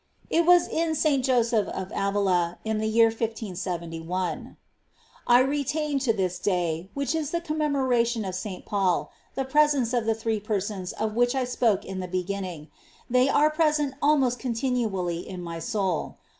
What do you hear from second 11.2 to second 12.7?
I spoke in the beginning ;^